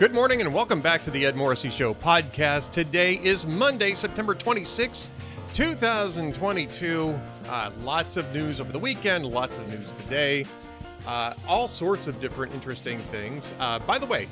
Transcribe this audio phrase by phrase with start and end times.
[0.00, 2.70] Good morning and welcome back to the Ed Morrissey Show podcast.
[2.70, 5.10] Today is Monday, September 26th,
[5.52, 7.20] 2022.
[7.46, 10.46] Uh, lots of news over the weekend, lots of news today,
[11.06, 13.52] uh, all sorts of different interesting things.
[13.60, 14.26] Uh, by the way,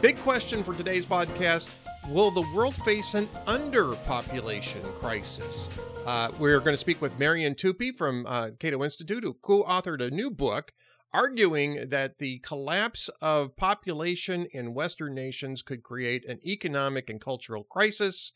[0.00, 1.76] big question for today's podcast
[2.08, 5.70] Will the world face an underpopulation crisis?
[6.04, 10.00] Uh, we're going to speak with Marian Tupy from uh, Cato Institute, who co authored
[10.00, 10.72] a new book
[11.12, 17.64] arguing that the collapse of population in Western nations could create an economic and cultural
[17.64, 18.32] crisis,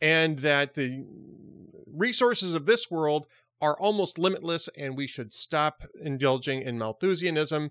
[0.00, 1.04] and that the
[1.86, 3.26] resources of this world
[3.60, 7.70] are almost limitless, and we should stop indulging in Malthusianism.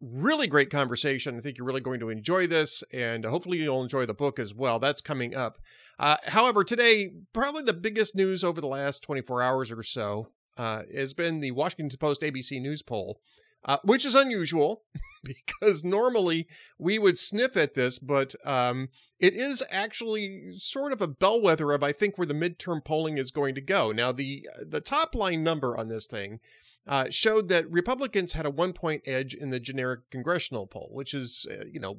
[0.00, 1.36] Really great conversation.
[1.36, 4.54] I think you're really going to enjoy this, and hopefully, you'll enjoy the book as
[4.54, 4.78] well.
[4.78, 5.58] That's coming up.
[5.98, 10.82] Uh, however, today, probably the biggest news over the last 24 hours or so uh,
[10.92, 13.20] has been the Washington Post ABC News poll
[13.64, 14.82] uh, which is unusual
[15.24, 16.46] because normally
[16.78, 18.88] we would sniff at this, but um,
[19.20, 23.30] it is actually sort of a bellwether of I think where the midterm polling is
[23.30, 23.92] going to go.
[23.92, 26.40] Now the the top line number on this thing
[26.86, 31.14] uh, showed that Republicans had a one point edge in the generic congressional poll, which
[31.14, 31.98] is uh, you know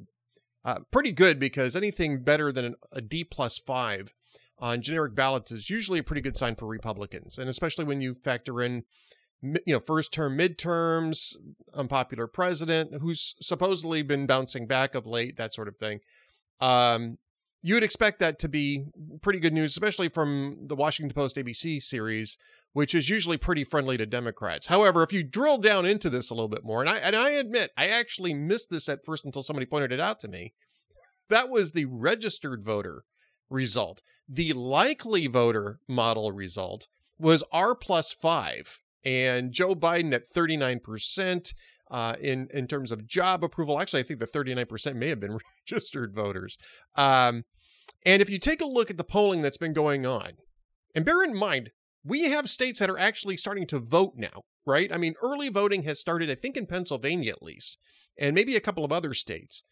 [0.64, 4.12] uh, pretty good because anything better than a D plus five
[4.58, 8.14] on generic ballots is usually a pretty good sign for Republicans, and especially when you
[8.14, 8.84] factor in
[9.44, 11.36] you know, first term midterms,
[11.74, 16.00] unpopular president who's supposedly been bouncing back of late, that sort of thing.
[16.60, 17.18] Um,
[17.62, 18.84] you would expect that to be
[19.22, 22.36] pretty good news, especially from the Washington Post ABC series,
[22.74, 24.66] which is usually pretty friendly to Democrats.
[24.66, 27.30] However, if you drill down into this a little bit more, and I and I
[27.30, 30.52] admit I actually missed this at first until somebody pointed it out to me,
[31.30, 33.04] that was the registered voter
[33.48, 34.02] result.
[34.28, 41.54] The likely voter model result was R plus five and Joe Biden at 39%.
[41.90, 45.38] Uh, in in terms of job approval, actually, I think the 39% may have been
[45.70, 46.56] registered voters.
[46.96, 47.44] Um,
[48.06, 50.32] and if you take a look at the polling that's been going on,
[50.94, 51.70] and bear in mind,
[52.04, 54.92] we have states that are actually starting to vote now, right?
[54.92, 57.78] I mean, early voting has started, I think, in Pennsylvania at least,
[58.18, 59.64] and maybe a couple of other states.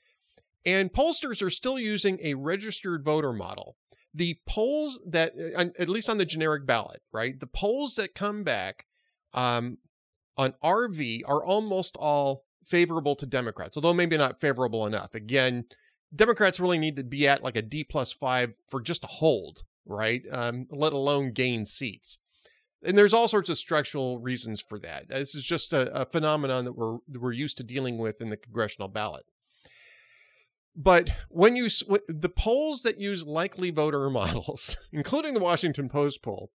[0.64, 3.76] And pollsters are still using a registered voter model.
[4.14, 7.38] The polls that, uh, at least on the generic ballot, right?
[7.38, 8.86] The polls that come back
[9.34, 9.78] um,
[10.36, 15.14] on RV are almost all favorable to Democrats, although maybe not favorable enough.
[15.14, 15.64] Again,
[16.14, 19.62] Democrats really need to be at like a D plus five for just a hold,
[19.86, 20.22] right?
[20.30, 22.18] Um, let alone gain seats.
[22.84, 25.08] And there's all sorts of structural reasons for that.
[25.08, 28.28] This is just a, a phenomenon that we're that we're used to dealing with in
[28.28, 29.24] the congressional ballot.
[30.74, 31.68] But when you
[32.08, 36.50] the polls that use likely voter models, including the Washington Post poll,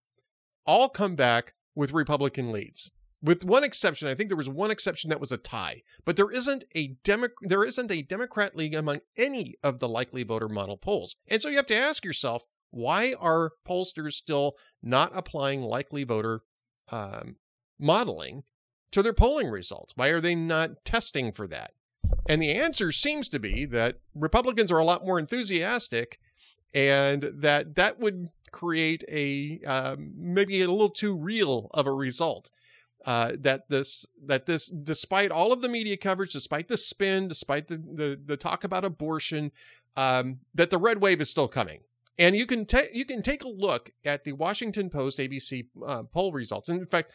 [0.67, 2.91] all come back with Republican leads.
[3.23, 6.31] With one exception, I think there was one exception that was a tie, but there
[6.31, 10.77] isn't a Demo- there isn't a Democrat league among any of the likely voter model
[10.77, 11.17] polls.
[11.29, 16.43] And so you have to ask yourself, why are pollsters still not applying likely voter
[16.91, 17.37] um,
[17.79, 18.43] modeling
[18.93, 19.95] to their polling results?
[19.97, 21.73] Why are they not testing for that?
[22.29, 26.19] And the answer seems to be that Republicans are a lot more enthusiastic
[26.77, 32.51] and that that would create a um, maybe a little too real of a result.
[33.07, 37.69] Uh, that this that this despite all of the media coverage, despite the spin, despite
[37.69, 39.51] the the, the talk about abortion,
[39.97, 41.81] um, that the red wave is still coming.
[42.19, 46.03] And you can take you can take a look at the Washington Post ABC uh,
[46.03, 46.69] poll results.
[46.69, 47.13] And in fact,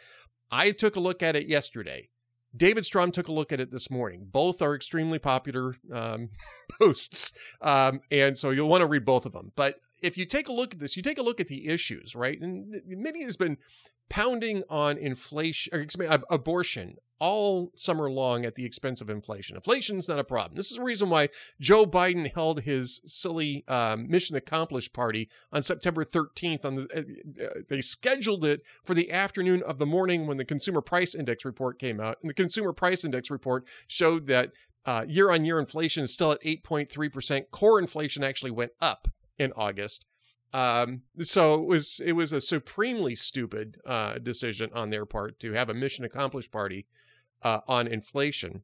[0.49, 2.09] I took a look at it yesterday.
[2.55, 4.27] David Strom took a look at it this morning.
[4.29, 6.29] Both are extremely popular um,
[6.79, 9.51] posts, um, and so you'll want to read both of them.
[9.55, 12.15] But if you take a look at this, you take a look at the issues,
[12.15, 12.39] right?
[12.39, 13.57] And Minnie has been
[14.09, 15.85] pounding on inflation or
[16.29, 19.55] abortion all summer long at the expense of inflation.
[19.55, 20.55] Inflation's not a problem.
[20.55, 25.61] This is the reason why Joe Biden held his silly um, mission accomplished party on
[25.61, 26.65] September 13th.
[26.65, 30.43] On the, uh, uh, they scheduled it for the afternoon of the morning when the
[30.43, 34.51] Consumer Price Index report came out, and the Consumer Price Index report showed that
[34.87, 37.51] uh, year-on-year inflation is still at 8.3%.
[37.51, 39.07] Core inflation actually went up
[39.37, 40.07] in August.
[40.53, 45.53] Um, so it was it was a supremely stupid uh, decision on their part to
[45.53, 46.87] have a mission accomplished party
[47.43, 48.63] uh, on inflation.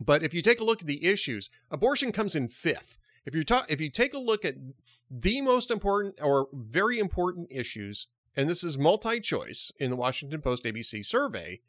[0.00, 2.98] But if you take a look at the issues, abortion comes in fifth.
[3.26, 4.54] If you talk, if you take a look at
[5.10, 10.64] the most important or very important issues, and this is multi-choice in the Washington Post
[10.64, 11.60] ABC survey,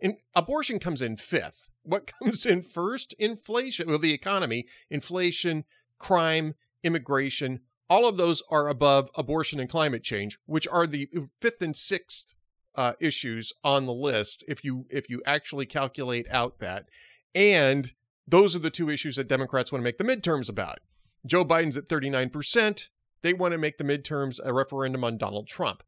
[0.00, 1.68] and abortion comes in fifth.
[1.82, 3.14] What comes in first?
[3.18, 5.64] Inflation, well, the economy, inflation,
[5.98, 7.60] crime, immigration,
[7.92, 11.08] all of those are above abortion and climate change, which are the
[11.40, 12.34] fifth and sixth
[12.74, 16.88] uh, issues on the list if you if you actually calculate out that
[17.34, 17.92] and
[18.26, 20.78] those are the two issues that Democrats want to make the midterms about.
[21.26, 22.88] Joe Biden's at 39%.
[23.22, 25.82] They want to make the midterms a referendum on Donald Trump.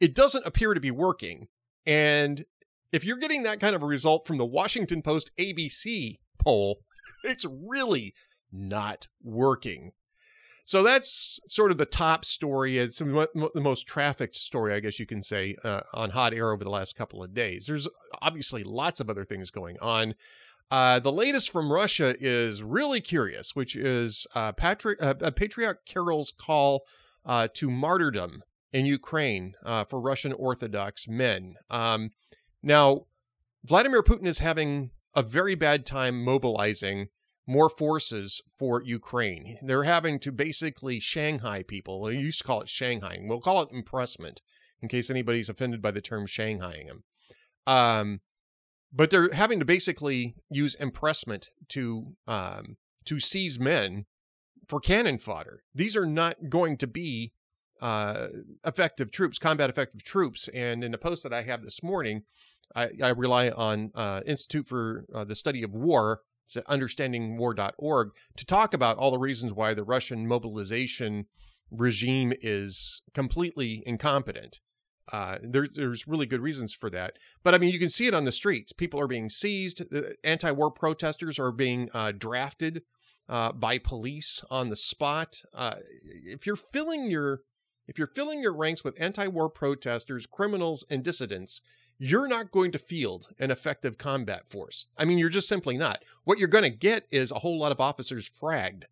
[0.00, 1.48] It doesn't appear to be working.
[1.86, 2.44] And
[2.92, 6.80] if you're getting that kind of a result from the Washington Post ABC poll,
[7.24, 8.14] it's really
[8.50, 9.92] not working.
[10.64, 12.78] So that's sort of the top story.
[12.78, 16.64] It's the most trafficked story, I guess you can say, uh, on hot air over
[16.64, 17.66] the last couple of days.
[17.66, 17.86] There's
[18.22, 20.14] obviously lots of other things going on.
[20.70, 26.32] Uh, the latest from Russia is really curious, which is uh, Patri- uh, Patriarch Kirill's
[26.32, 26.84] call
[27.26, 31.56] uh, to martyrdom in Ukraine uh, for Russian Orthodox men.
[31.68, 32.10] Um,
[32.62, 33.06] now,
[33.62, 37.08] Vladimir Putin is having a very bad time mobilizing
[37.46, 39.58] more forces for Ukraine.
[39.62, 42.00] They're having to basically Shanghai people.
[42.00, 43.28] We used to call it Shanghaiing.
[43.28, 44.40] We'll call it impressment
[44.80, 47.04] in case anybody's offended by the term Shanghaiing them.
[47.66, 48.20] Um,
[48.92, 54.06] but they're having to basically use impressment to um, to seize men
[54.68, 55.62] for cannon fodder.
[55.74, 57.32] These are not going to be
[57.80, 58.28] uh,
[58.64, 60.48] effective troops, combat effective troops.
[60.48, 62.22] And in a post that I have this morning,
[62.74, 68.10] I, I rely on uh, Institute for uh, the Study of War it's at understandingwar.org
[68.36, 71.26] to talk about all the reasons why the Russian mobilization
[71.70, 74.60] regime is completely incompetent.
[75.12, 78.14] Uh, there's there's really good reasons for that, but I mean you can see it
[78.14, 78.72] on the streets.
[78.72, 79.82] People are being seized.
[80.24, 82.82] Anti-war protesters are being uh, drafted
[83.28, 85.42] uh, by police on the spot.
[85.54, 85.76] Uh,
[86.24, 87.42] if you're filling your
[87.86, 91.60] if you're filling your ranks with anti-war protesters, criminals, and dissidents,
[92.04, 94.88] you're not going to field an effective combat force.
[94.98, 96.04] I mean, you're just simply not.
[96.24, 98.84] What you're going to get is a whole lot of officers fragged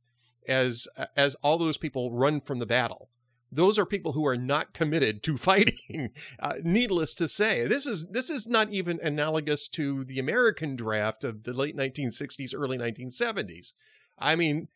[0.49, 3.11] as as all those people run from the battle.
[3.51, 6.11] Those are people who are not committed to fighting.
[6.41, 11.23] Uh, needless to say, this is this is not even analogous to the American draft
[11.23, 13.75] of the late 1960s, early 1970s.
[14.19, 14.69] I mean,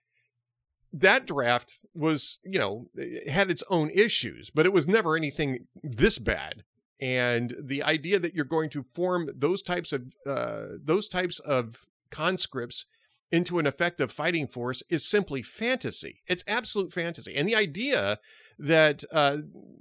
[0.93, 2.89] that draft was, you know,
[3.31, 6.65] had its own issues, but it was never anything this bad
[7.01, 11.87] and the idea that you're going to form those types of uh, those types of
[12.11, 12.87] conscripts
[13.31, 16.23] into an effective fighting force is simply fantasy.
[16.27, 17.35] It's absolute fantasy.
[17.35, 18.19] And the idea
[18.59, 19.39] that uh,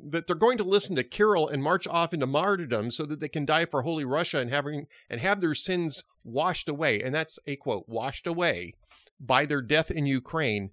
[0.09, 3.29] that they're going to listen to Kirill and march off into martyrdom so that they
[3.29, 7.39] can die for Holy Russia and having and have their sins washed away, and that's
[7.47, 8.73] a quote washed away
[9.19, 10.71] by their death in Ukraine,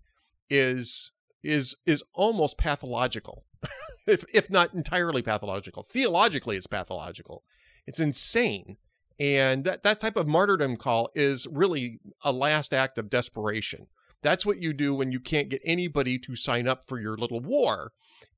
[0.51, 1.13] is
[1.45, 3.45] is is almost pathological
[4.07, 5.83] if, if not entirely pathological.
[5.83, 7.43] Theologically, it's pathological.
[7.87, 8.77] It's insane.
[9.19, 13.87] And that, that type of martyrdom call is really a last act of desperation.
[14.23, 17.41] That's what you do when you can't get anybody to sign up for your little
[17.41, 17.93] war.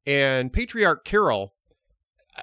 [0.06, 1.54] And Patriarch Kirill,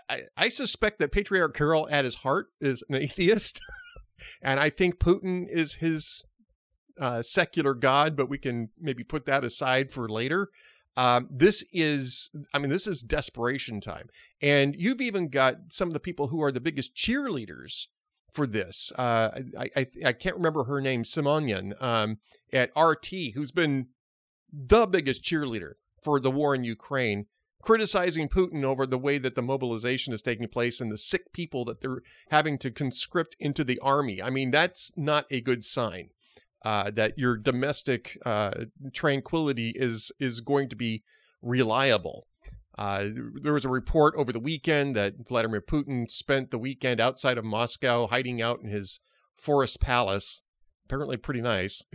[0.09, 3.61] I, I suspect that Patriarch Kirill at his heart is an atheist.
[4.41, 6.25] and I think Putin is his
[6.99, 10.49] uh, secular god, but we can maybe put that aside for later.
[10.97, 14.09] Um, this is, I mean, this is desperation time.
[14.41, 17.87] And you've even got some of the people who are the biggest cheerleaders
[18.31, 18.91] for this.
[18.97, 22.19] Uh, I, I, I can't remember her name, Simonian um,
[22.51, 23.87] at RT, who's been
[24.51, 27.27] the biggest cheerleader for the war in Ukraine,
[27.61, 31.63] criticizing Putin over the way that the mobilization is taking place and the sick people
[31.65, 34.21] that they're having to conscript into the army.
[34.21, 36.09] I mean, that's not a good sign
[36.63, 41.03] uh, that your domestic uh, tranquility is is going to be
[41.41, 42.27] reliable.
[42.77, 43.07] Uh,
[43.41, 47.45] there was a report over the weekend that Vladimir Putin spent the weekend outside of
[47.45, 49.01] Moscow, hiding out in his
[49.35, 50.43] forest palace.
[50.85, 51.85] Apparently, pretty nice.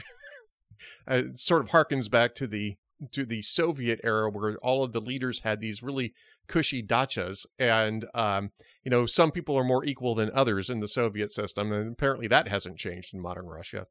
[1.08, 2.76] it sort of harkens back to the
[3.12, 6.14] to the Soviet era, where all of the leaders had these really
[6.46, 8.52] cushy dachas, and um,
[8.84, 12.26] you know some people are more equal than others in the Soviet system, and apparently
[12.28, 13.86] that hasn't changed in modern Russia.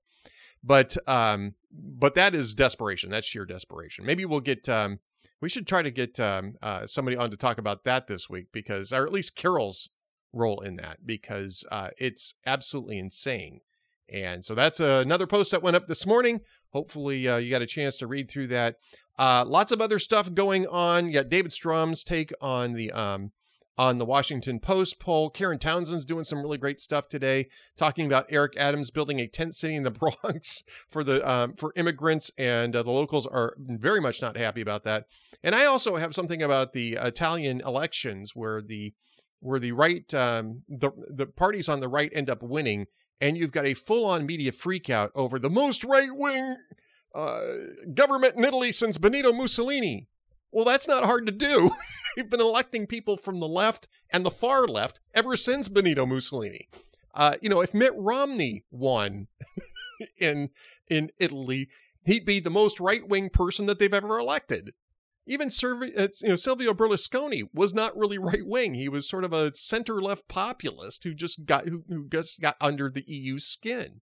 [0.66, 3.10] But um, but that is desperation.
[3.10, 4.06] That's sheer desperation.
[4.06, 4.68] Maybe we'll get.
[4.68, 5.00] Um,
[5.42, 8.48] we should try to get um, uh, somebody on to talk about that this week
[8.52, 9.90] because, or at least Kirill's
[10.34, 13.62] role in that because uh, it's absolutely insane.
[14.12, 16.42] And so that's another post that went up this morning.
[16.70, 18.78] Hopefully, uh, you got a chance to read through that.
[19.18, 21.08] Uh, lots of other stuff going on.
[21.08, 23.32] You got David Strom's take on the um,
[23.78, 25.30] on the Washington Post poll.
[25.30, 29.56] Karen Townsend's doing some really great stuff today, talking about Eric Adams building a tent
[29.56, 29.92] city in the
[30.24, 34.62] Bronx for the um, for immigrants, and uh, the locals are very much not happy
[34.62, 35.06] about that.
[35.44, 38.94] And I also have something about the Italian elections where the
[39.40, 42.88] where the right um, the the parties on the right end up winning,
[43.22, 46.58] and you've got a full on media freakout over the most right wing
[47.14, 47.54] uh,
[47.94, 50.08] government in Italy since Benito Mussolini.
[50.52, 51.72] Well, that's not hard to do.
[52.16, 56.70] They've been electing people from the left and the far left ever since Benito Mussolini.
[57.14, 59.28] Uh, you know, if Mitt Romney won,
[60.18, 60.50] in
[60.90, 61.70] in Italy,
[62.06, 64.74] he'd be the most right wing person that they've ever elected.
[65.28, 68.76] Even uh, you know, Silvio Berlusconi was not really right wing.
[68.76, 72.58] He was sort of a center left populist who just got who, who just got
[72.62, 74.02] under the EU skin.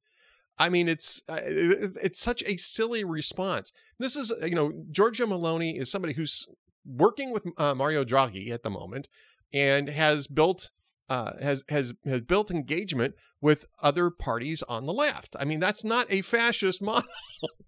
[0.57, 3.71] I mean, it's uh, it's such a silly response.
[3.99, 6.47] This is you know Georgia Meloni is somebody who's
[6.85, 9.07] working with uh, Mario Draghi at the moment
[9.53, 10.71] and has built
[11.09, 15.35] uh, has has has built engagement with other parties on the left.
[15.39, 17.07] I mean, that's not a fascist model.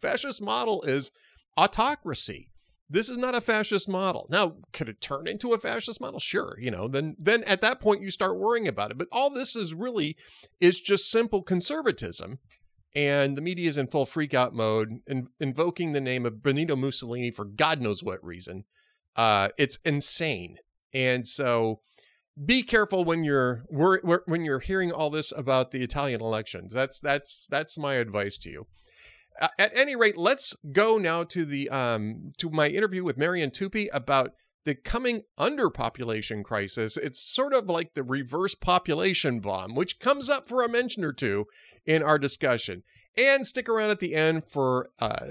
[0.02, 1.12] fascist model is
[1.58, 2.50] autocracy.
[2.88, 4.28] This is not a fascist model.
[4.30, 6.20] Now, could it turn into a fascist model?
[6.20, 8.98] Sure, you know, then then at that point you start worrying about it.
[8.98, 10.16] But all this is really
[10.60, 12.40] is just simple conservatism.
[12.96, 17.30] And the media is in full freakout mode, in, invoking the name of Benito Mussolini
[17.30, 18.64] for God knows what reason.
[19.16, 20.58] Uh, it's insane.
[20.94, 21.82] And so
[22.44, 26.74] be careful when you're when you're hearing all this about the Italian elections.
[26.74, 28.68] That's that's that's my advice to you.
[29.60, 33.88] At any rate, let's go now to the um, to my interview with Marian Tupy
[33.94, 34.32] about
[34.66, 36.98] the coming underpopulation crisis.
[36.98, 41.14] It's sort of like the reverse population bomb, which comes up for a mention or
[41.14, 41.46] two
[41.86, 42.84] in our discussion.
[43.18, 45.26] And stick around at the end for uh,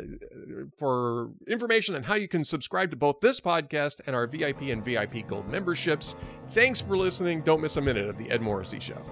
[0.78, 4.82] for information on how you can subscribe to both this podcast and our VIP and
[4.82, 6.14] VIP Gold memberships.
[6.52, 7.42] Thanks for listening.
[7.42, 9.02] Don't miss a minute of the Ed Morrissey Show.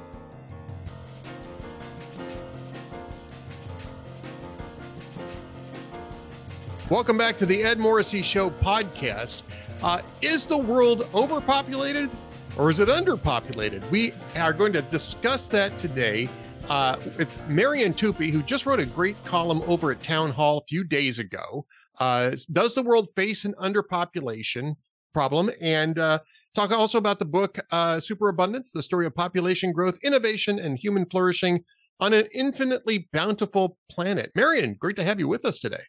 [6.89, 9.43] Welcome back to the Ed Morrissey Show podcast.
[9.83, 12.11] Uh, is the world overpopulated
[12.57, 13.89] or is it underpopulated?
[13.91, 16.29] We are going to discuss that today
[16.69, 20.67] uh, with Marian Tupy, who just wrote a great column over at Town Hall a
[20.69, 21.67] few days ago.
[22.01, 24.75] Uh, does the world face an underpopulation
[25.13, 25.51] problem?
[25.61, 26.21] And uh,
[26.55, 31.07] talk also about the book uh, Superabundance, the story of population growth, innovation, and human
[31.07, 31.65] flourishing
[32.01, 34.33] on an infinitely bountiful planet.
[34.35, 35.83] Marian, great to have you with us today.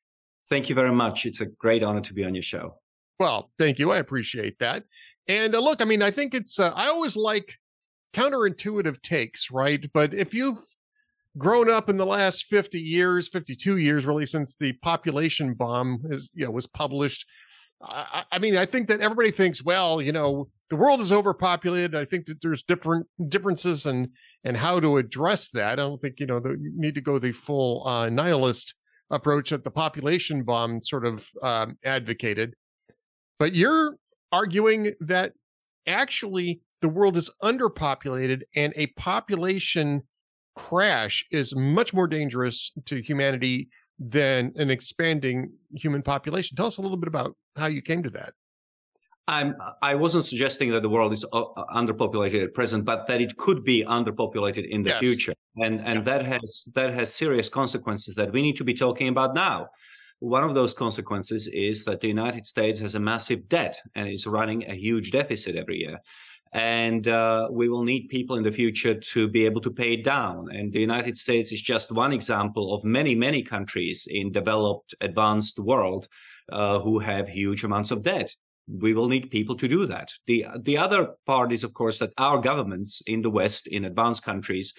[0.50, 1.26] Thank you very much.
[1.26, 2.76] It's a great honor to be on your show.
[3.20, 3.92] Well, thank you.
[3.92, 4.84] I appreciate that.
[5.28, 7.58] And uh, look, I mean, I think it's, uh, I always like
[8.14, 9.86] counterintuitive takes, right?
[9.94, 10.60] But if you've
[11.38, 16.32] grown up in the last 50 years, 52 years, really, since the population bomb is,
[16.34, 17.28] you know, was published,
[17.82, 21.96] I, I mean, I think that everybody thinks, well, you know, the world is overpopulated.
[21.96, 24.10] I think that there's different differences and
[24.44, 25.74] and how to address that.
[25.74, 28.76] I don't think you know the, you need to go the full uh, nihilist
[29.12, 32.56] approach that the population bomb sort of um, advocated.
[33.38, 33.98] But you're
[34.32, 35.34] arguing that
[35.86, 40.04] actually the world is underpopulated and a population
[40.54, 46.58] crash is much more dangerous to humanity than an expanding human population.
[46.58, 48.34] Tell us a little bit about how you came to that.
[49.30, 53.22] I'm I wasn't suggesting that the world is uh, uh, underpopulated at present, but that
[53.22, 55.00] it could be underpopulated in the yes.
[55.00, 56.02] future, and and yeah.
[56.02, 59.70] that has that has serious consequences that we need to be talking about now.
[60.20, 64.28] One of those consequences is that the United States has a massive debt and is
[64.28, 66.00] running a huge deficit every year.
[66.54, 70.04] And uh, we will need people in the future to be able to pay it
[70.04, 70.50] down.
[70.52, 75.58] And the United States is just one example of many, many countries in developed, advanced
[75.58, 76.08] world
[76.52, 78.36] uh, who have huge amounts of debt
[78.68, 80.12] we will need people to do that.
[80.28, 84.24] The the other part is, of course, that our governments in the West, in advanced
[84.24, 84.74] countries,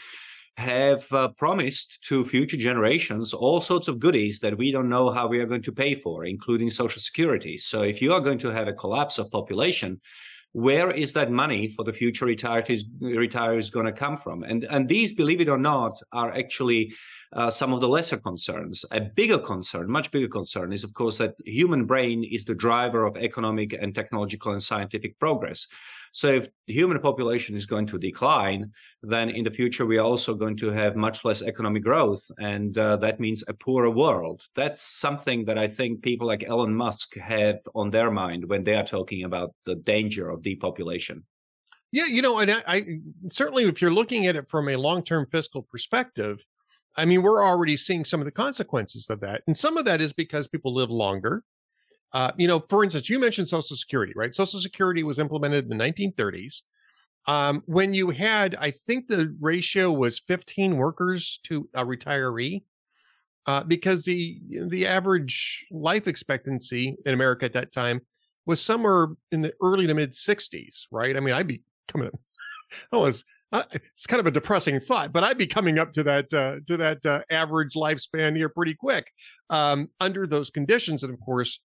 [0.57, 5.27] have uh, promised to future generations all sorts of goodies that we don't know how
[5.27, 7.59] we are going to pay for, including social security.
[7.59, 10.01] So, if you are going to have a collapse of population,
[10.55, 14.45] where is that money for the future retirees retirees going to come from?
[14.45, 16.95] And and these, believe it or not, are actually
[17.33, 18.85] uh, some of the lesser concerns.
[18.93, 23.05] A bigger concern, much bigger concern, is of course that human brain is the driver
[23.05, 25.67] of economic and technological and scientific progress.
[26.15, 28.71] So if the human population is going to decline,
[29.03, 32.79] then in the future we are also going to have much less economic growth, and
[32.79, 34.43] uh, that means a poorer world.
[34.55, 38.77] That's something that I think people like Elon Musk have on their mind when they
[38.77, 41.25] are talking about the danger of depopulation.
[41.91, 42.87] Yeah, you know, and I, I
[43.33, 46.45] certainly, if you're looking at it from a long-term fiscal perspective,
[46.97, 49.43] I mean, we're already seeing some of the consequences of that.
[49.49, 51.43] And some of that is because people live longer.
[52.15, 54.35] Uh, you know, for instance, you mentioned Social Security, right?
[54.35, 56.63] Social Security was implemented in the 1930s.
[57.27, 62.63] Um, when you had, I think the ratio was 15 workers to a retiree,
[63.47, 68.01] uh, because the the average life expectancy in America at that time
[68.47, 71.17] was somewhere in the early to mid 60s, right?
[71.17, 72.11] I mean, I'd be coming.
[72.93, 73.25] I was
[73.73, 76.77] it's kind of a depressing thought, but I'd be coming up to that uh, to
[76.77, 79.11] that uh, average lifespan here pretty quick
[79.51, 81.05] um, under those conditions.
[81.05, 81.61] And of course,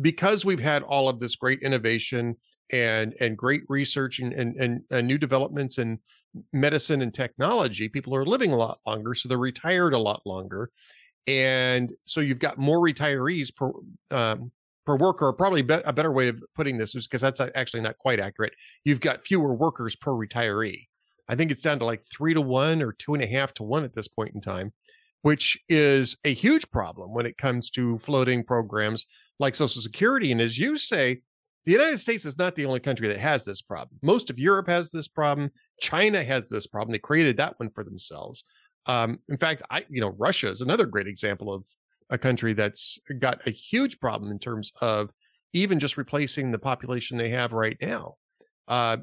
[0.00, 2.36] because we've had all of this great innovation
[2.70, 5.98] and and great research and and, and, and new developments in
[6.52, 10.70] medicine and technology, people are living a lot longer, so they're retired a lot longer,
[11.26, 13.72] and so you've got more retirees per
[14.10, 14.52] um,
[14.84, 15.32] per worker.
[15.32, 18.54] Probably be- a better way of putting this is because that's actually not quite accurate.
[18.84, 20.84] You've got fewer workers per retiree.
[21.28, 23.62] I think it's down to like three to one or two and a half to
[23.62, 24.72] one at this point in time,
[25.22, 29.04] which is a huge problem when it comes to floating programs
[29.38, 30.32] like Social Security.
[30.32, 31.20] And as you say,
[31.64, 33.98] the United States is not the only country that has this problem.
[34.02, 35.50] Most of Europe has this problem.
[35.80, 36.92] China has this problem.
[36.92, 38.44] They created that one for themselves.
[38.86, 41.66] Um, in fact, I, you know, Russia is another great example of
[42.10, 45.10] a country that's got a huge problem in terms of
[45.52, 48.14] even just replacing the population they have right now.
[48.66, 48.98] Uh,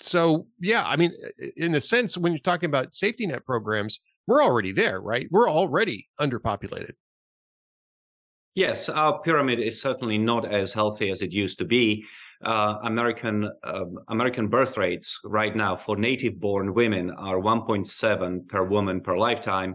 [0.00, 1.12] so, yeah, I mean,
[1.56, 5.26] in the sense, when you're talking about safety net programs, we're already there, right?
[5.30, 6.92] We're already underpopulated.
[8.54, 12.04] Yes, our pyramid is certainly not as healthy as it used to be.
[12.44, 19.00] Uh, American uh, American birth rates right now for native-born women are 1.7 per woman
[19.00, 19.74] per lifetime,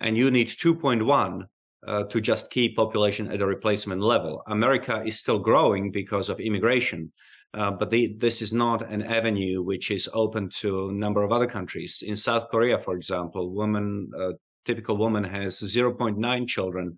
[0.00, 1.46] and you need 2.1
[1.86, 4.42] uh, to just keep population at a replacement level.
[4.46, 7.10] America is still growing because of immigration,
[7.54, 11.32] uh, but the, this is not an avenue which is open to a number of
[11.32, 12.04] other countries.
[12.06, 14.32] In South Korea, for example, woman uh,
[14.64, 16.96] typical woman has 0.9 children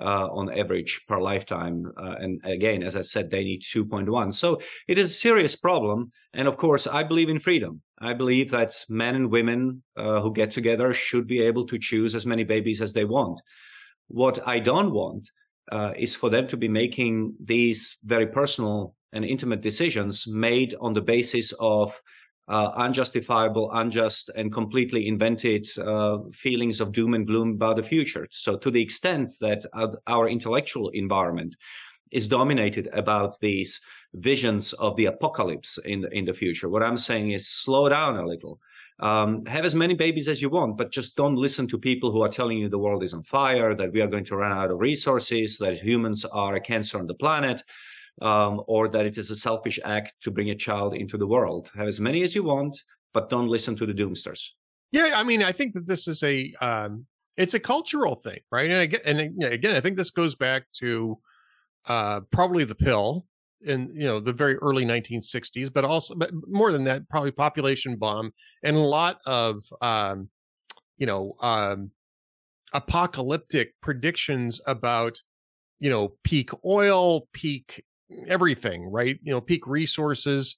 [0.00, 1.90] uh, on average per lifetime.
[1.96, 4.34] Uh, and again, as I said, they need 2.1.
[4.34, 6.12] So it is a serious problem.
[6.34, 7.82] And of course, I believe in freedom.
[8.00, 12.14] I believe that men and women uh, who get together should be able to choose
[12.14, 13.40] as many babies as they want.
[14.08, 15.28] What I don't want
[15.70, 20.92] uh, is for them to be making these very personal and intimate decisions made on
[20.92, 21.98] the basis of
[22.48, 28.26] uh, unjustifiable, unjust, and completely invented uh, feelings of doom and gloom about the future.
[28.30, 29.64] So, to the extent that
[30.06, 31.56] our intellectual environment
[32.10, 33.80] is dominated about these
[34.14, 38.26] visions of the apocalypse in in the future, what I'm saying is slow down a
[38.26, 38.58] little.
[39.00, 42.22] Um, have as many babies as you want, but just don't listen to people who
[42.22, 44.72] are telling you the world is on fire, that we are going to run out
[44.72, 47.62] of resources, that humans are a cancer on the planet
[48.22, 51.70] um, or that it is a selfish act to bring a child into the world.
[51.74, 52.82] Have as many as you want,
[53.14, 54.50] but don't listen to the doomsters.
[54.92, 58.70] Yeah, I mean, I think that this is a um, it's a cultural thing, right?
[58.70, 61.18] And again, and again, I think this goes back to
[61.86, 63.26] uh, probably the pill
[63.62, 67.96] in you know the very early 1960s, but also but more than that, probably population
[67.96, 70.28] bomb and a lot of um,
[70.96, 71.90] you know um,
[72.72, 75.20] apocalyptic predictions about
[75.80, 77.84] you know peak oil, peak
[78.26, 79.18] everything, right?
[79.22, 80.56] You know, peak resources.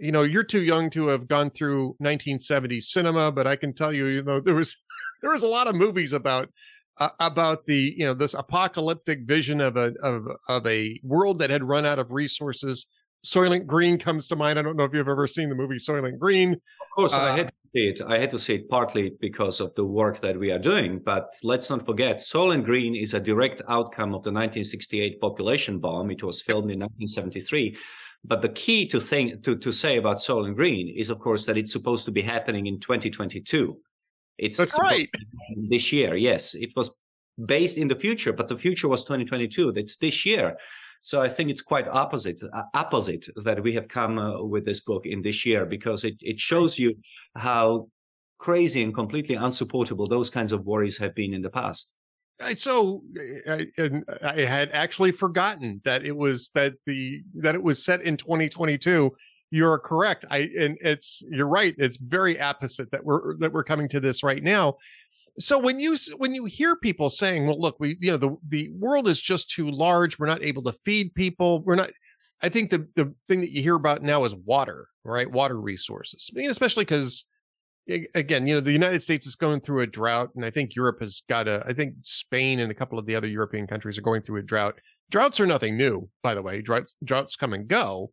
[0.00, 3.92] You know, you're too young to have gone through 1970s cinema, but I can tell
[3.92, 4.76] you, you know, there was
[5.20, 6.48] there was a lot of movies about
[6.98, 11.50] uh, about the you know this apocalyptic vision of a of of a world that
[11.50, 12.86] had run out of resources.
[13.24, 14.58] Soylent Green comes to mind.
[14.58, 16.54] I don't know if you've ever seen the movie Soylent Green.
[16.54, 16.60] Of
[16.94, 18.00] course, uh, I had it.
[18.00, 21.00] I had to see it partly because of the work that we are doing.
[21.04, 26.10] But let's not forget, Soylent Green is a direct outcome of the 1968 population bomb.
[26.10, 27.76] It was filmed in 1973.
[28.24, 31.58] But the key to think to, to say about Soylent Green is, of course, that
[31.58, 33.76] it's supposed to be happening in 2022.
[34.38, 35.08] It's That's right.
[35.68, 36.98] This year, yes, it was
[37.46, 39.72] based in the future, but the future was 2022.
[39.72, 40.56] That's this year.
[41.02, 44.80] So I think it's quite opposite uh, opposite that we have come uh, with this
[44.80, 46.94] book in this year because it it shows you
[47.36, 47.88] how
[48.38, 51.94] crazy and completely unsupportable those kinds of worries have been in the past.
[52.54, 53.02] So
[53.48, 53.66] I,
[54.22, 59.12] I had actually forgotten that it was that the that it was set in 2022
[59.54, 63.86] you're correct i and it's you're right it's very opposite that we're that we're coming
[63.86, 64.74] to this right now
[65.38, 68.70] so when you when you hear people saying well look we you know the the
[68.78, 71.90] world is just too large we're not able to feed people we're not
[72.42, 75.30] i think the the thing that you hear about now is water right?
[75.30, 77.24] Water resources I mean, especially because
[78.14, 81.00] again you know the united states is going through a drought and i think europe
[81.00, 84.02] has got a i think spain and a couple of the other european countries are
[84.02, 84.78] going through a drought.
[85.10, 88.12] Droughts are nothing new by the way droughts droughts come and go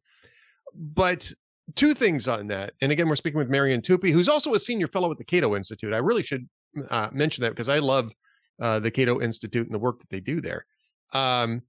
[0.74, 1.32] but
[1.76, 4.88] two things on that and again we're speaking with marian tupy who's also a senior
[4.88, 5.94] fellow at the cato institute.
[5.94, 6.50] I really should
[6.90, 8.12] uh, mention that because I love
[8.62, 10.66] uh, the Cato Institute and the work that they do there.
[11.14, 11.64] Um,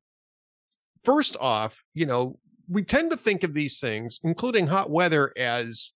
[1.04, 5.92] first off, you know, we tend to think of these things, including hot weather, as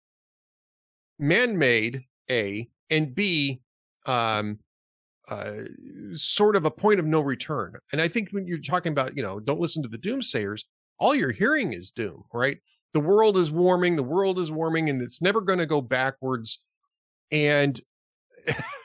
[1.19, 3.61] man-made, A, and B,
[4.07, 4.59] um,
[5.29, 5.63] uh,
[6.13, 7.75] sort of a point of no return.
[7.93, 10.65] And I think when you're talking about, you know, don't listen to the doomsayers,
[10.99, 12.59] all you're hearing is doom, right?
[12.93, 16.63] The world is warming, the world is warming, and it's never going to go backwards.
[17.33, 17.81] And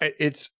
[0.00, 0.56] it's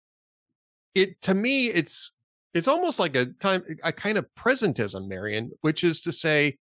[0.94, 2.12] it to me it's
[2.52, 6.56] it's almost like a kind a kind of presentism, Marian, which is to say,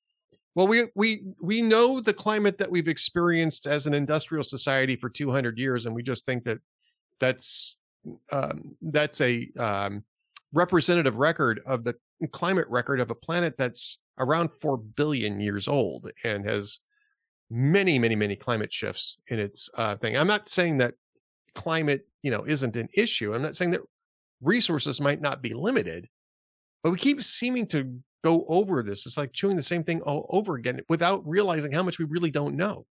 [0.55, 5.09] well, we we we know the climate that we've experienced as an industrial society for
[5.09, 6.59] 200 years, and we just think that
[7.18, 7.81] that's
[8.31, 10.05] um, that's a um,
[10.53, 11.94] representative record of the
[12.33, 16.81] climate record of a planet that's around four billion years old and has
[17.51, 20.16] many, many, many climate shifts in its uh, thing.
[20.16, 20.94] I'm not saying that
[21.55, 23.35] climate, you know, isn't an issue.
[23.35, 23.83] I'm not saying that
[24.41, 26.09] resources might not be limited,
[26.83, 29.07] but we keep seeming to go over this.
[29.07, 32.31] It's like chewing the same thing all over again without realizing how much we really
[32.31, 32.87] don't know.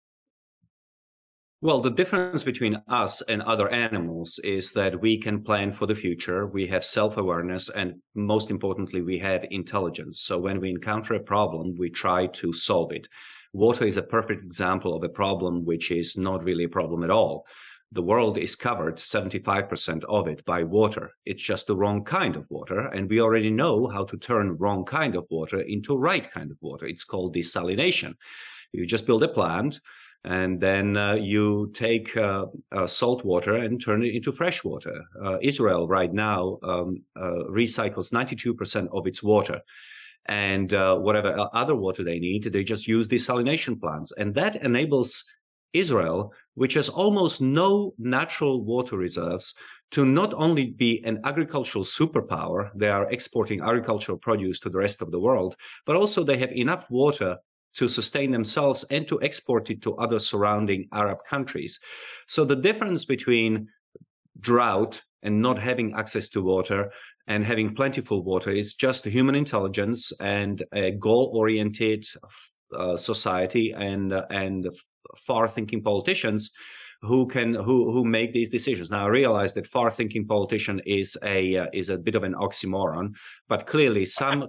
[1.61, 5.95] Well, the difference between us and other animals is that we can plan for the
[5.95, 6.47] future.
[6.47, 10.21] We have self awareness, and most importantly, we have intelligence.
[10.21, 13.09] So when we encounter a problem, we try to solve it.
[13.53, 17.11] Water is a perfect example of a problem which is not really a problem at
[17.11, 17.45] all.
[17.93, 21.13] The world is covered 75% of it by water.
[21.25, 22.81] It's just the wrong kind of water.
[22.81, 26.59] And we already know how to turn wrong kind of water into right kind of
[26.61, 26.87] water.
[26.87, 28.15] It's called desalination.
[28.73, 29.81] You just build a plant
[30.25, 35.05] and then uh, you take uh, uh, salt water and turn it into fresh water.
[35.25, 39.61] Uh, Israel right now um, uh, recycles 92% of its water.
[40.27, 44.13] And uh, whatever other water they need, they just use desalination plants.
[44.13, 45.25] And that enables
[45.73, 49.55] Israel, which has almost no natural water reserves,
[49.93, 55.01] to not only be an agricultural superpower, they are exporting agricultural produce to the rest
[55.01, 57.37] of the world, but also they have enough water
[57.75, 61.79] to sustain themselves and to export it to other surrounding Arab countries.
[62.27, 63.69] So the difference between
[64.41, 66.91] drought and not having access to water
[67.29, 72.05] and having plentiful water is just human intelligence and a goal-oriented
[72.77, 74.69] uh, society and uh, and
[75.27, 76.51] far-thinking politicians
[77.03, 78.91] who can who who make these decisions.
[78.91, 83.15] Now I realize that far-thinking politician is a uh, is a bit of an oxymoron,
[83.49, 84.49] but clearly some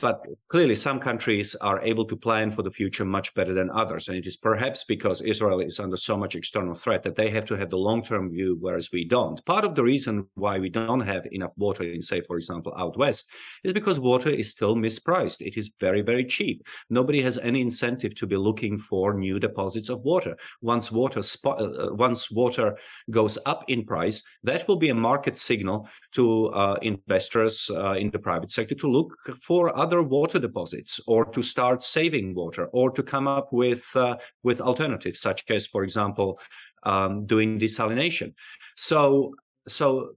[0.00, 4.08] but clearly, some countries are able to plan for the future much better than others.
[4.08, 7.46] And it is perhaps because Israel is under so much external threat that they have
[7.46, 9.44] to have the long term view, whereas we don't.
[9.46, 12.96] Part of the reason why we don't have enough water in, say, for example, out
[12.98, 13.30] west
[13.64, 15.40] is because water is still mispriced.
[15.40, 16.66] It is very, very cheap.
[16.90, 20.36] Nobody has any incentive to be looking for new deposits of water.
[20.60, 22.76] Once water, uh, uh once water
[23.10, 28.10] goes up in price, that will be a market signal to uh, investors uh, in
[28.10, 32.90] the private sector to look for other water deposits or to start saving water or
[32.90, 36.38] to come up with uh, with alternatives such as for example
[36.82, 38.34] um, doing desalination.
[38.76, 39.34] So
[39.66, 40.12] so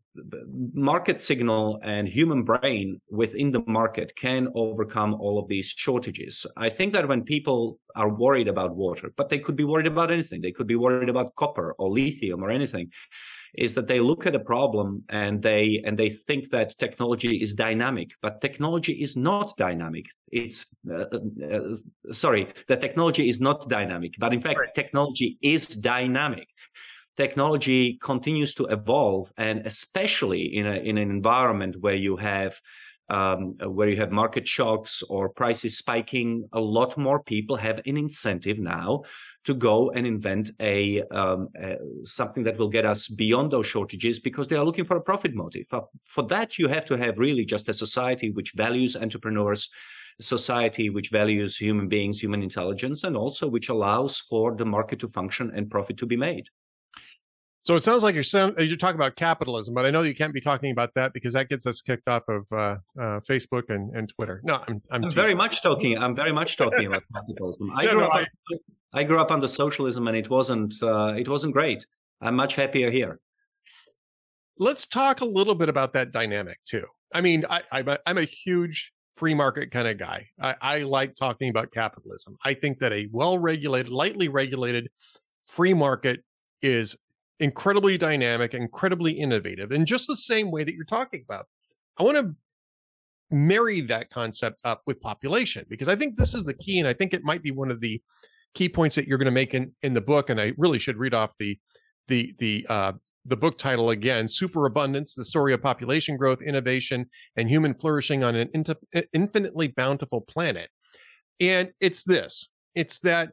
[0.74, 6.46] market signal and human brain within the market can overcome all of these shortages.
[6.58, 10.12] I think that when people are worried about water but they could be worried about
[10.12, 10.42] anything.
[10.42, 12.92] They could be worried about copper or lithium or anything
[13.56, 17.54] is that they look at a problem and they and they think that technology is
[17.54, 21.06] dynamic but technology is not dynamic it's uh,
[21.52, 21.74] uh,
[22.12, 24.74] sorry the technology is not dynamic but in fact right.
[24.74, 26.48] technology is dynamic
[27.18, 32.60] technology continues to evolve and especially in a in an environment where you have
[33.12, 37.98] um, where you have market shocks or prices spiking, a lot more people have an
[37.98, 39.02] incentive now
[39.44, 44.20] to go and invent a, um, a, something that will get us beyond those shortages
[44.20, 45.66] because they are looking for a profit motive.
[45.70, 49.70] For, for that, you have to have really just a society which values entrepreneurs,
[50.22, 55.10] society which values human beings, human intelligence, and also which allows for the market to
[55.10, 56.46] function and profit to be made.
[57.64, 60.42] So it sounds like you're you're talking about capitalism, but I know you can't be
[60.42, 64.10] talking about that because that gets us kicked off of uh, uh, Facebook and, and
[64.10, 64.42] Twitter.
[64.44, 65.98] No, I'm, I'm, I'm very much talking.
[65.98, 67.70] I'm very much talking about capitalism.
[67.76, 68.16] I grew no, up.
[68.16, 68.26] I,
[68.94, 71.86] I grew up under socialism, and it wasn't uh, it wasn't great.
[72.20, 73.20] I'm much happier here.
[74.58, 76.86] Let's talk a little bit about that dynamic too.
[77.14, 80.28] I mean, I, I'm a, I'm a huge free market kind of guy.
[80.40, 82.38] I, I like talking about capitalism.
[82.44, 84.90] I think that a well regulated, lightly regulated
[85.46, 86.24] free market
[86.62, 86.98] is
[87.42, 91.48] incredibly dynamic, incredibly innovative, in just the same way that you're talking about.
[92.00, 92.36] I want to
[93.30, 96.94] marry that concept up with population because I think this is the key, and I
[96.94, 98.02] think it might be one of the
[98.54, 100.98] key points that you're going to make in in the book and i really should
[100.98, 101.58] read off the
[102.08, 102.92] the the uh
[103.26, 107.06] the book title again superabundance the story of population growth innovation
[107.38, 108.50] and human flourishing on an
[109.14, 110.70] infinitely bountiful planet
[111.40, 113.32] and it's this it's that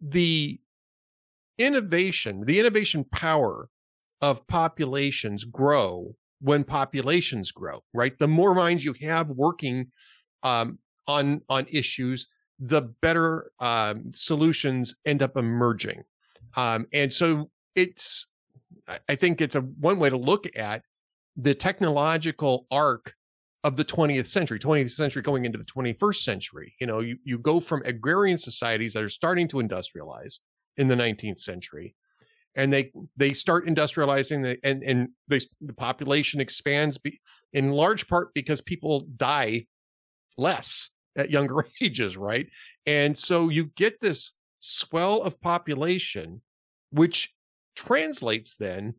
[0.00, 0.58] the
[1.58, 3.68] innovation the innovation power
[4.20, 9.86] of populations grow when populations grow right the more minds you have working
[10.42, 12.26] um, on on issues
[12.64, 16.04] the better um, solutions end up emerging.
[16.56, 18.28] Um, and so it's,
[19.08, 20.82] I think it's a one way to look at
[21.34, 23.14] the technological arc
[23.64, 27.38] of the 20th century 20th century going into the 21st century you know you, you
[27.38, 30.40] go from agrarian societies that are starting to industrialize
[30.76, 31.94] in the 19th century
[32.54, 37.20] and they they start industrializing the, and and they, the population expands be,
[37.52, 39.66] in large part because people die
[40.36, 42.48] less at younger ages right
[42.86, 46.40] and so you get this swell of population
[46.90, 47.34] which
[47.74, 48.94] translates then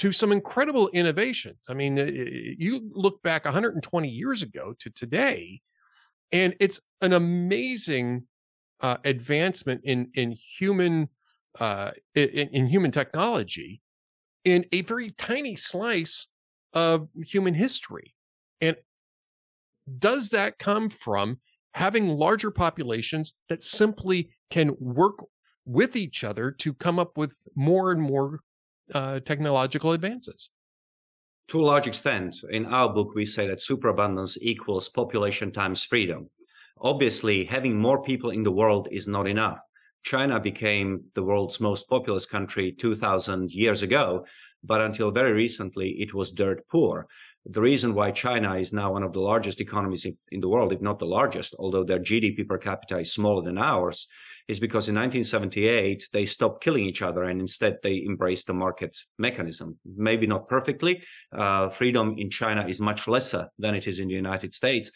[0.00, 1.58] to some incredible innovations.
[1.68, 5.60] I mean, eh, eh, you look back 120 years ago to today,
[6.32, 8.22] and it's an amazing
[8.82, 11.08] uh, advancement in in human
[11.58, 13.82] uh, in, in human technology
[14.44, 16.28] in a very tiny slice
[16.72, 18.14] of human history.
[18.60, 18.76] And
[19.98, 21.38] does that come from
[21.74, 25.18] having larger populations that simply can work
[25.64, 28.40] with each other to come up with more and more
[28.94, 30.50] uh, technological advances.
[31.48, 36.28] To a large extent, in our book, we say that superabundance equals population times freedom.
[36.80, 39.58] Obviously, having more people in the world is not enough.
[40.02, 44.24] China became the world's most populous country 2000 years ago,
[44.64, 47.06] but until very recently, it was dirt poor.
[47.46, 50.82] The reason why China is now one of the largest economies in the world, if
[50.82, 54.06] not the largest, although their GDP per capita is smaller than ours,
[54.46, 58.96] is because in 1978 they stopped killing each other and instead they embraced the market
[59.18, 59.78] mechanism.
[59.96, 61.02] Maybe not perfectly.
[61.32, 64.90] Uh, freedom in China is much lesser than it is in the United States,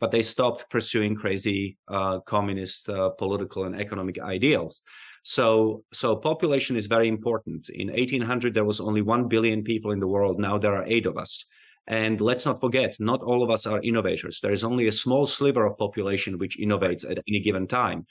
[0.00, 4.80] but they stopped pursuing crazy uh, communist uh, political and economic ideals.
[5.22, 7.68] So, so population is very important.
[7.68, 10.38] In 1800, there was only 1 billion people in the world.
[10.38, 11.44] Now there are eight of us.
[11.86, 14.40] And let's not forget, not all of us are innovators.
[14.40, 18.06] There is only a small sliver of population which innovates at any given time,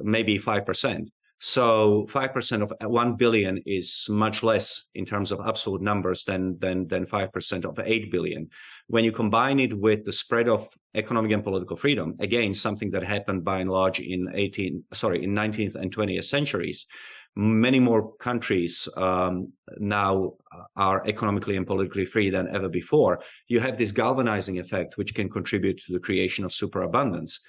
[0.00, 1.08] maybe 5%.
[1.44, 6.86] So 5% of 1 billion is much less in terms of absolute numbers than, than,
[6.86, 8.48] than 5% of 8 billion.
[8.86, 13.02] When you combine it with the spread of economic and political freedom, again, something that
[13.02, 16.86] happened by and large in 18, sorry, in 19th and 20th centuries,
[17.34, 20.34] many more countries um, now
[20.76, 23.18] are economically and politically free than ever before.
[23.48, 27.40] You have this galvanizing effect, which can contribute to the creation of superabundance.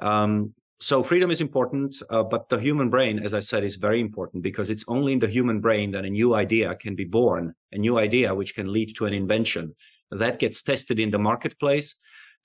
[0.00, 4.00] Um, so freedom is important, uh, but the human brain, as I said, is very
[4.00, 7.54] important because it's only in the human brain that a new idea can be born,
[7.72, 9.74] a new idea which can lead to an invention
[10.10, 11.94] that gets tested in the marketplace.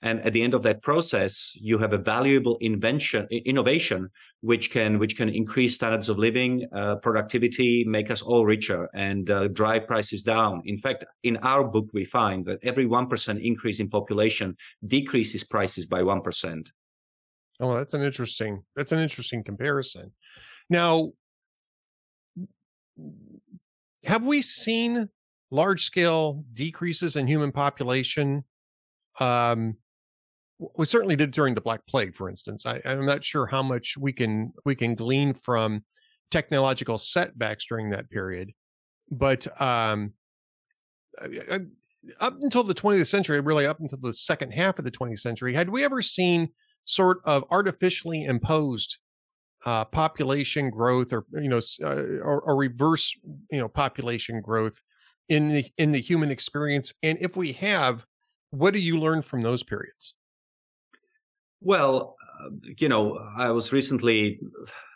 [0.02, 4.10] And at the end of that process, you have a valuable invention, innovation,
[4.42, 9.30] which can which can increase standards of living, uh, productivity, make us all richer, and
[9.30, 10.60] uh, drive prices down.
[10.66, 14.54] In fact, in our book, we find that every one percent increase in population
[14.86, 16.70] decreases prices by one percent.
[17.60, 20.12] Oh, that's an interesting that's an interesting comparison.
[20.68, 21.12] Now,
[24.04, 25.08] have we seen
[25.50, 28.44] large scale decreases in human population?
[29.20, 29.76] Um,
[30.76, 32.64] we certainly did during the Black Plague, for instance.
[32.66, 35.84] I, am not sure how much we can we can glean from
[36.30, 38.52] technological setbacks during that period,
[39.10, 40.12] but um,
[42.20, 45.54] up until the 20th century, really up until the second half of the 20th century,
[45.54, 46.48] had we ever seen
[46.86, 48.98] sort of artificially imposed
[49.66, 53.18] uh, population growth or you know uh, or, or, reverse
[53.50, 54.80] you know population growth
[55.28, 56.92] in the in the human experience.
[57.02, 58.06] And if we have
[58.50, 60.14] what do you learn from those periods?
[61.60, 64.38] Well uh, you know i was recently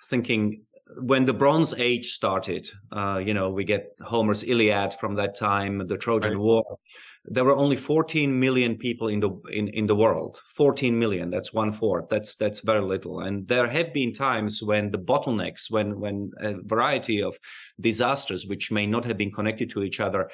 [0.04, 0.62] thinking
[0.98, 5.86] when the bronze age started uh, you know we get homer's iliad from that time
[5.86, 6.40] the trojan right.
[6.40, 6.78] war
[7.24, 10.40] there were only 14 million people in the in, in the world.
[10.54, 13.20] 14 million that's one fourth that's that's very little.
[13.20, 17.36] And there have been times when the bottlenecks when when a variety of
[17.80, 20.30] disasters which may not have been connected to each other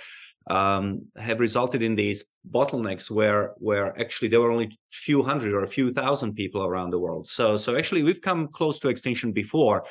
[0.49, 5.55] um, have resulted in these bottlenecks where where actually there were only a few hundred
[5.55, 7.27] or a few thousand people around the world.
[7.27, 9.85] So so actually we've come close to extinction before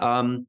[0.00, 0.46] um,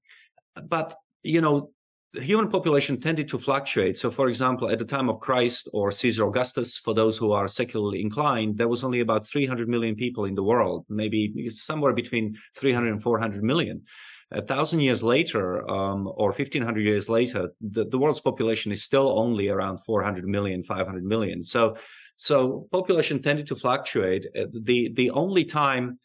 [0.67, 1.71] but you know
[2.13, 3.97] the human population tended to fluctuate.
[3.97, 7.47] So, for example, at the time of Christ or Caesar Augustus, for those who are
[7.47, 12.35] secularly inclined, there was only about 300 million people in the world, maybe somewhere between
[12.57, 13.83] 300 and 400 million.
[14.31, 19.19] A thousand years later, um, or 1500 years later, the, the world's population is still
[19.19, 21.43] only around 400 million, 500 million.
[21.43, 21.77] So,
[22.15, 24.27] so population tended to fluctuate.
[24.37, 25.99] Uh, the, the only time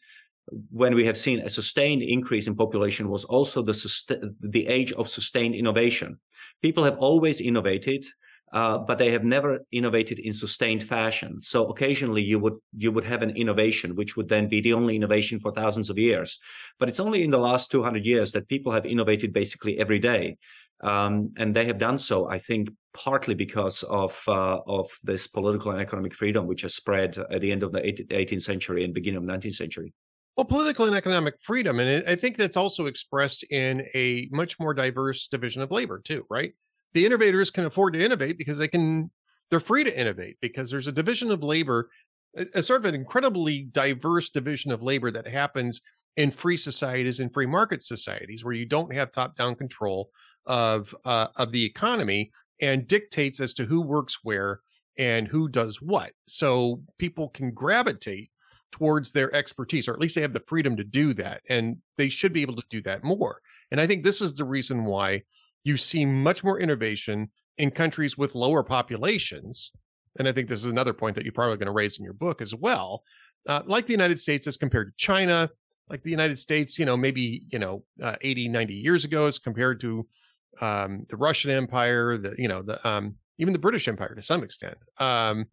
[0.71, 5.09] when we have seen a sustained increase in population was also the, the age of
[5.09, 6.19] sustained innovation.
[6.61, 8.05] People have always innovated.
[8.53, 11.41] uh, but they have never innovated in sustained fashion.
[11.41, 14.95] So occasionally you would you would have an innovation, which would then be the only
[14.95, 16.39] innovation for thousands of years.
[16.79, 20.37] But it's only in the last 200 years that people have innovated basically every day.
[20.81, 25.71] Um, and they have done so, I think, partly because of uh, of this political
[25.71, 29.17] and economic freedom, which has spread at the end of the 18th century and beginning
[29.17, 29.93] of the 19th century.
[30.37, 34.73] Well, political and economic freedom, and I think that's also expressed in a much more
[34.73, 36.53] diverse division of labor too, right?
[36.93, 39.11] The innovators can afford to innovate because they can,
[39.49, 41.89] they're free to innovate because there's a division of labor,
[42.53, 45.81] a, sort of an incredibly diverse division of labor that happens
[46.17, 50.09] in free societies and free market societies where you don't have top-down control
[50.47, 54.59] of uh, of the economy and dictates as to who works where
[54.97, 56.11] and who does what.
[56.27, 58.31] So people can gravitate
[58.75, 61.41] towards their expertise, or at least they have the freedom to do that.
[61.49, 63.39] And they should be able to do that more.
[63.71, 65.23] And I think this is the reason why
[65.63, 69.71] you see much more innovation in countries with lower populations.
[70.19, 72.13] And I think this is another point that you're probably going to raise in your
[72.13, 73.03] book as well.
[73.47, 75.49] Uh, like the United States as compared to China,
[75.89, 79.39] like the United States, you know, maybe, you know, uh, 80, 90 years ago as
[79.39, 80.05] compared to
[80.59, 84.43] um, the Russian Empire, the, you know, the, um, even the British Empire to some
[84.43, 84.77] extent.
[84.99, 85.45] Um,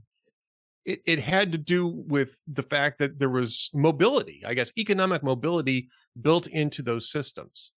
[0.85, 5.23] it, it had to do with the fact that there was mobility, I guess, economic
[5.23, 5.88] mobility
[6.21, 7.73] built into those systems.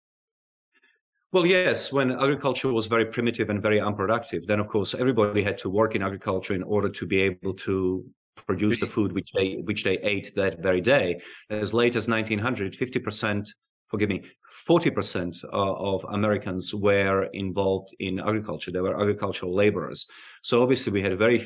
[1.31, 5.57] Well, yes, when agriculture was very primitive and very unproductive, then of course everybody had
[5.59, 8.05] to work in agriculture in order to be able to
[8.47, 11.19] produce the food which they which they ate that very day.
[11.49, 13.53] As late as 1900, 50 percent
[13.87, 14.23] forgive me,
[14.67, 18.71] 40% uh, of Americans were involved in agriculture.
[18.71, 20.07] They were agricultural laborers.
[20.41, 21.43] So obviously we had very uh,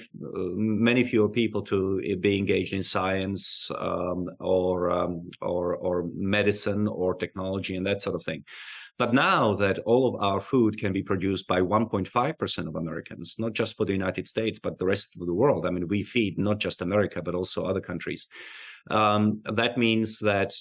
[0.53, 6.87] many fewer people to uh, be engaged in science um, or, um, or, or medicine
[6.87, 8.43] or technology and that sort of thing.
[8.99, 13.53] But now that all of our food can be produced by 1.5% of Americans, not
[13.53, 15.65] just for the United States, but the rest of the world.
[15.65, 18.27] I mean, we feed not just America, but also other countries.
[18.89, 20.53] Um, that means that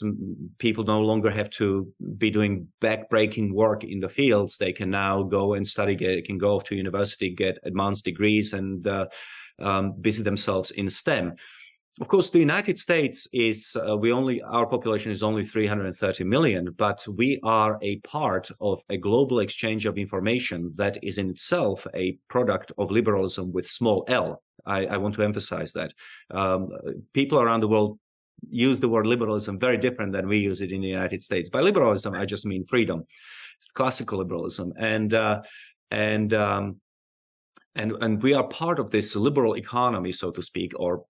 [0.59, 4.57] people no longer have to be doing backbreaking work in the fields.
[4.57, 8.53] They can now go and study, get, can go off to university, get advanced degrees,
[8.53, 9.07] and uh,
[9.59, 11.35] um, busy themselves in STEM.
[12.01, 16.73] Of course, the United States is uh, we only our population is only 330 million,
[16.79, 21.89] but we are a part of a global exchange of information that is in itself
[21.95, 24.41] a product of liberalism with small l.
[24.65, 25.93] I, I want to emphasize that
[26.31, 26.69] um,
[27.15, 27.99] people around the world
[28.49, 31.51] use the word liberalism very different than we use it in the United States.
[31.51, 33.05] By liberalism, I just mean freedom.
[33.61, 35.43] It's classical liberalism, and uh,
[35.91, 36.81] and um,
[37.75, 41.05] and and we are part of this liberal economy, so to speak, or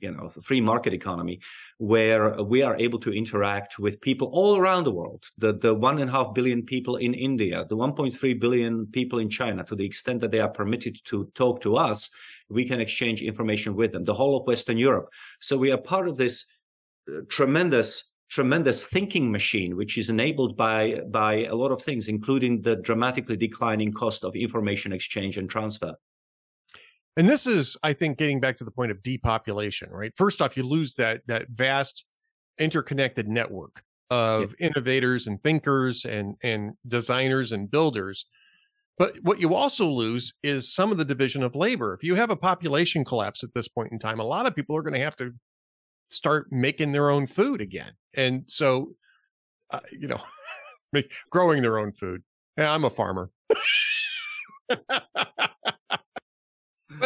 [0.00, 1.40] you know, free market economy,
[1.78, 5.24] where we are able to interact with people all around the world.
[5.38, 9.30] The the one and a half billion people in India, the 1.3 billion people in
[9.30, 12.10] China, to the extent that they are permitted to talk to us,
[12.48, 14.04] we can exchange information with them.
[14.04, 15.08] The whole of Western Europe.
[15.40, 16.46] So we are part of this
[17.28, 22.76] tremendous tremendous thinking machine which is enabled by by a lot of things including the
[22.76, 25.94] dramatically declining cost of information exchange and transfer.
[27.16, 30.12] And this is i think getting back to the point of depopulation right?
[30.16, 32.06] First off you lose that that vast
[32.58, 34.68] interconnected network of yeah.
[34.68, 38.26] innovators and thinkers and and designers and builders.
[38.98, 41.94] But what you also lose is some of the division of labor.
[41.94, 44.76] If you have a population collapse at this point in time a lot of people
[44.76, 45.32] are going to have to
[46.10, 47.92] start making their own food again.
[48.16, 48.92] And so,
[49.70, 50.20] uh, you know,
[51.30, 52.22] growing their own food.
[52.58, 53.30] Yeah, I'm a farmer.
[54.68, 55.06] but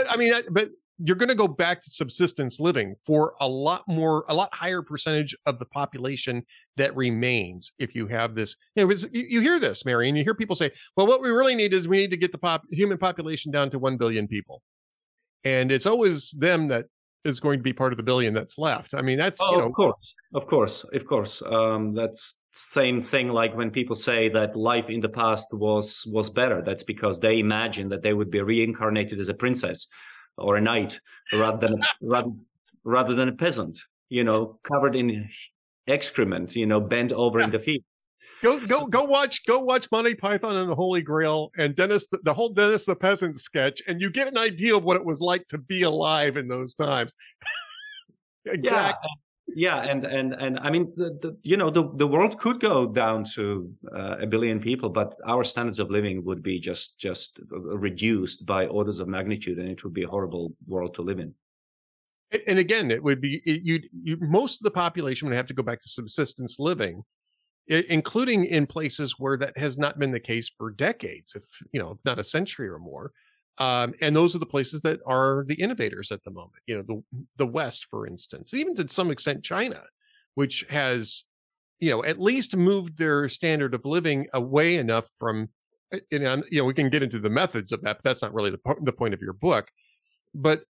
[0.09, 4.25] I mean, but you're going to go back to subsistence living for a lot more,
[4.29, 6.43] a lot higher percentage of the population
[6.77, 7.73] that remains.
[7.79, 10.71] If you have this, you know, you hear this, Mary, and you hear people say,
[10.97, 13.71] "Well, what we really need is we need to get the pop human population down
[13.71, 14.63] to one billion people,"
[15.43, 16.87] and it's always them that
[17.25, 18.95] is going to be part of the billion that's left.
[18.95, 21.43] I mean, that's oh, you know, of course, of course, of course.
[21.45, 26.31] Um, that's same thing like when people say that life in the past was was
[26.31, 26.63] better.
[26.63, 29.89] That's because they imagine that they would be reincarnated as a princess
[30.37, 31.01] or a knight
[31.33, 32.31] rather than rather,
[32.85, 33.79] rather than a peasant.
[34.09, 35.29] You know, covered in
[35.87, 36.55] excrement.
[36.55, 37.47] You know, bent over yeah.
[37.47, 37.85] in the field.
[38.45, 42.19] Go go go watch go watch Monty Python and the Holy Grail and Dennis the,
[42.25, 45.23] the, whole Dennis the Peasant sketch, and you get an idea of what it was
[45.23, 47.15] like to be alive in those times.
[48.47, 49.09] exactly.
[49.57, 49.85] Yeah.
[49.85, 49.91] yeah.
[49.91, 53.25] and and and I mean, the, the, you know, the the world could go down
[53.37, 57.61] to uh, a billion people, but our standards of living would be just just uh,
[57.61, 61.35] reduced by orders of magnitude, and it would be a horrible world to live in
[62.49, 65.63] and again it would be you you most of the population would have to go
[65.63, 67.05] back to subsistence living
[67.69, 71.93] including in places where that has not been the case for decades, if you know,
[71.93, 73.13] if not a century or more.
[73.59, 76.63] Um, and those are the places that are the innovators at the moment.
[76.67, 77.03] You know, the
[77.37, 79.83] the West, for instance, even to some extent, China,
[80.35, 81.25] which has,
[81.81, 85.49] you know, at least moved their standard of living away enough from.
[85.93, 88.23] Uh, you know, you know, we can get into the methods of that, but that's
[88.23, 89.71] not really the the point of your book.
[90.35, 90.65] But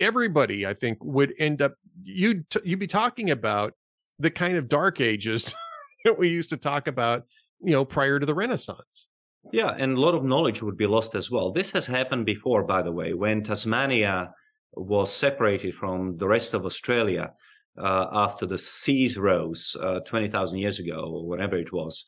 [0.00, 3.74] everybody, I think, would end up you'd t- you'd be talking about
[4.18, 5.54] the kind of dark ages
[6.04, 7.24] that we used to talk about,
[7.60, 9.08] you know, prior to the Renaissance.
[9.52, 11.52] Yeah, and a lot of knowledge would be lost as well.
[11.52, 14.32] This has happened before, by the way, when Tasmania
[14.72, 17.32] was separated from the rest of Australia
[17.78, 22.04] uh, after the seas rose uh, 20,000 years ago, or whatever it was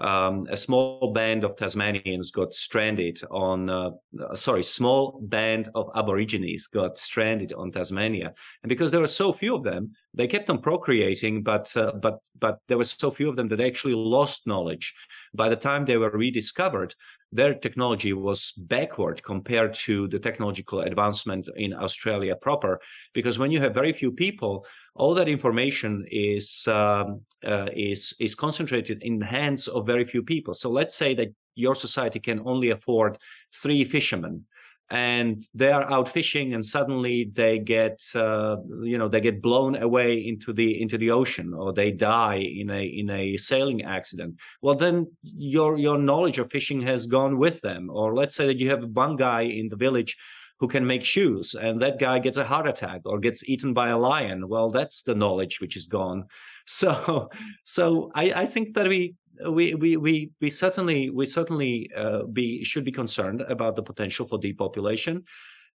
[0.00, 3.90] um, a small band of Tasmanians got stranded on, uh,
[4.34, 8.32] sorry, small band of Aborigines got stranded on Tasmania,
[8.62, 12.18] and because there were so few of them, they kept on procreating, but uh, but
[12.38, 14.94] but there were so few of them that they actually lost knowledge.
[15.38, 16.94] By the time they were rediscovered,
[17.30, 22.80] their technology was backward compared to the technological advancement in Australia proper.
[23.14, 24.66] Because when you have very few people,
[24.96, 30.22] all that information is um, uh, is is concentrated in the hands of very few
[30.22, 30.54] people.
[30.54, 33.18] So let's say that your society can only afford
[33.62, 34.44] three fishermen
[34.90, 39.76] and they are out fishing and suddenly they get uh, you know they get blown
[39.82, 44.36] away into the into the ocean or they die in a in a sailing accident.
[44.62, 47.90] Well then your your knowledge of fishing has gone with them.
[47.90, 50.16] Or let's say that you have one guy in the village
[50.58, 53.90] who can make shoes and that guy gets a heart attack or gets eaten by
[53.90, 54.48] a lion.
[54.48, 56.24] Well that's the knowledge which is gone.
[56.70, 57.30] So
[57.64, 59.14] so i i think that we
[59.46, 64.26] we we we we certainly we certainly uh, be should be concerned about the potential
[64.26, 65.24] for depopulation.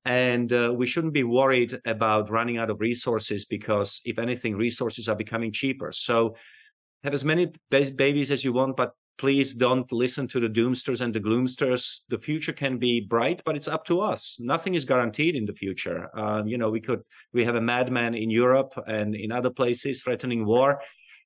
[0.05, 5.09] And uh, we shouldn't be worried about running out of resources because if anything resources
[5.11, 5.93] are becoming cheaper.
[5.93, 6.37] So
[7.05, 11.15] have as many babies as you want but please don't listen to the doomsters and
[11.15, 11.99] the gloomsters.
[12.09, 14.39] The future can be bright but it's up to us.
[14.41, 16.09] Nothing is guaranteed in the future.
[16.19, 17.03] Um, you know we could
[17.35, 20.81] we have a madman in europe and in other places threatening war.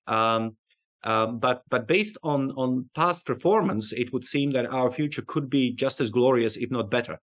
[0.09, 0.57] Um,
[1.05, 5.49] um, but but based on on past performance, it would seem that our future could
[5.51, 7.21] be just as glorious, if not better.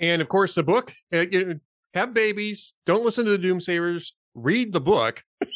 [0.00, 0.92] And of course, the book.
[1.12, 1.26] Uh,
[1.94, 2.74] have babies.
[2.86, 4.12] Don't listen to the doomsayers.
[4.34, 5.24] Read the book.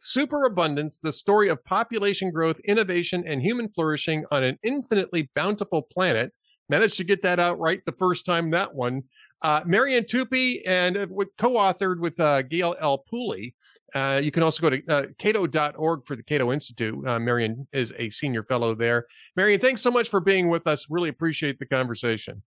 [0.00, 6.32] Superabundance: The story of population growth, innovation, and human flourishing on an infinitely bountiful planet.
[6.68, 8.50] Managed to get that out right the first time.
[8.50, 9.02] That one.
[9.42, 13.04] Uh, Marian Tupy and uh, with, co-authored with uh, Gale L.
[13.10, 13.54] Pooley.
[13.94, 17.06] Uh, you can also go to uh, cato.org for the Cato Institute.
[17.06, 19.06] Uh, Marian is a senior fellow there.
[19.36, 20.86] Marian, thanks so much for being with us.
[20.90, 22.42] Really appreciate the conversation.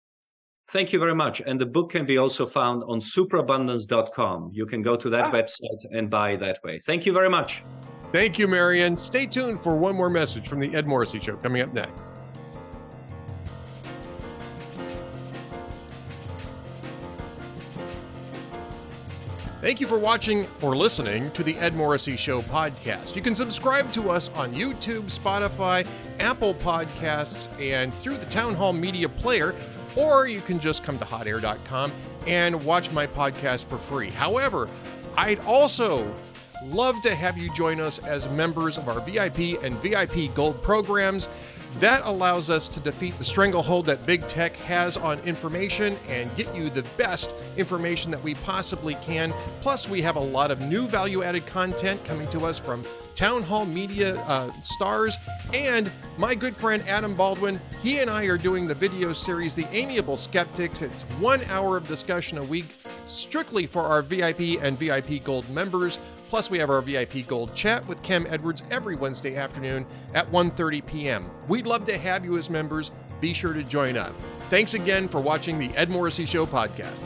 [0.70, 1.42] Thank you very much.
[1.46, 4.52] And the book can be also found on superabundance.com.
[4.54, 5.32] You can go to that ah.
[5.32, 6.80] website and buy that way.
[6.80, 7.64] Thank you very much.
[8.12, 8.96] Thank you, Marian.
[8.96, 12.14] Stay tuned for one more message from the Ed Morrissey Show coming up next.
[19.64, 23.16] Thank you for watching or listening to the Ed Morrissey Show podcast.
[23.16, 25.88] You can subscribe to us on YouTube, Spotify,
[26.20, 29.56] Apple Podcasts, and through the Town Hall Media Player,
[29.96, 31.94] or you can just come to hotair.com
[32.28, 34.10] and watch my podcast for free.
[34.10, 34.68] However,
[35.16, 36.14] I'd also
[36.66, 41.30] love to have you join us as members of our VIP and VIP Gold programs.
[41.80, 46.54] That allows us to defeat the stranglehold that big tech has on information and get
[46.56, 49.34] you the best information that we possibly can.
[49.62, 52.84] Plus, we have a lot of new value added content coming to us from
[53.16, 55.18] Town Hall Media uh, stars
[55.54, 57.60] and my good friend Adam Baldwin.
[57.82, 60.82] He and I are doing the video series, The Amiable Skeptics.
[60.82, 66.00] It's one hour of discussion a week strictly for our VIP and VIP Gold members.
[66.34, 70.84] Plus, we have our VIP Gold chat with Kem Edwards every Wednesday afternoon at 1:30
[70.84, 71.30] p.m.
[71.48, 72.90] We'd love to have you as members.
[73.22, 74.16] Be sure to join up.
[74.50, 77.06] Thanks again for watching the Ed Morrissey Show podcast.